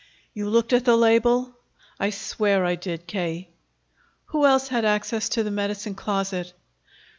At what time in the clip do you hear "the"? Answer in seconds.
0.85-0.97, 5.43-5.51